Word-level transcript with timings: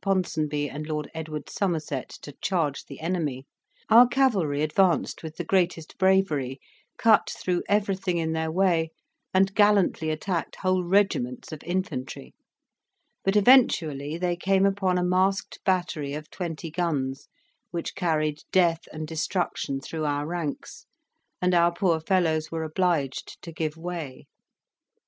Ponsonby 0.00 0.70
and 0.70 0.86
Lord 0.86 1.10
Edward 1.12 1.50
Somerset 1.50 2.08
to 2.22 2.30
charge 2.40 2.84
the 2.84 3.00
enemy, 3.00 3.46
our 3.88 4.06
cavalry 4.06 4.62
advanced 4.62 5.24
with 5.24 5.34
the 5.36 5.44
greatest 5.44 5.98
bravery, 5.98 6.60
cut 6.98 7.28
through 7.36 7.64
everything 7.68 8.16
in 8.16 8.30
their 8.30 8.48
way, 8.52 8.92
and 9.34 9.52
gallantly 9.56 10.10
attacked 10.10 10.54
whole 10.54 10.84
regiments 10.84 11.50
of 11.50 11.64
infantry; 11.64 12.32
but 13.24 13.34
eventually 13.34 14.16
they 14.16 14.36
came 14.36 14.64
upon 14.64 14.98
a 14.98 15.04
masked 15.04 15.58
battery 15.64 16.14
of 16.14 16.30
twenty 16.30 16.70
guns, 16.70 17.26
which 17.72 17.96
carried 17.96 18.44
death 18.52 18.86
and 18.92 19.08
destruction 19.08 19.80
through 19.80 20.04
our 20.04 20.28
ranks, 20.28 20.86
and 21.42 21.54
our 21.54 21.72
poor 21.74 21.98
fellows 21.98 22.52
were 22.52 22.62
obliged 22.62 23.42
to 23.42 23.50
give 23.50 23.76
way. 23.76 24.28